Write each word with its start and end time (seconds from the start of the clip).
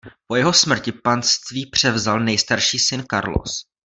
Po 0.27 0.35
jeho 0.35 0.53
smrti 0.53 0.91
panství 0.91 1.65
převzal 1.65 2.19
nejstarší 2.19 2.79
syn 2.79 3.03
Carlos. 3.11 3.65